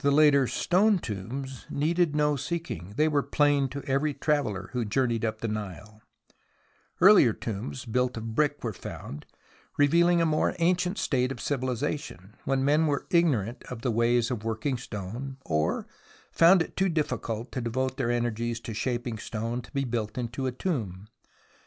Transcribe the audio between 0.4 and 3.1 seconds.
stone tombs needed no seeking; they